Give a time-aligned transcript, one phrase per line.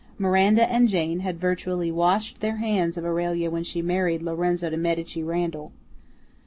[0.17, 4.75] Miranda and Jane had virtually washed their hands of Aurelia when she married Lorenzo de
[4.77, 5.71] Medici Randall.